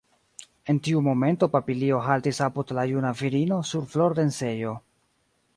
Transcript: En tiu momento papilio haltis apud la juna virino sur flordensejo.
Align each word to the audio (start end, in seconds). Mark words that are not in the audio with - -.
En 0.71 0.79
tiu 0.87 1.01
momento 1.07 1.49
papilio 1.57 2.01
haltis 2.07 2.41
apud 2.47 2.75
la 2.79 2.87
juna 2.95 3.13
virino 3.23 3.63
sur 3.73 3.89
flordensejo. 3.93 4.77